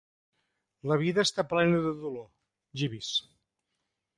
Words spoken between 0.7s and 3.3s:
La vida està plena de dolor, Jeeves.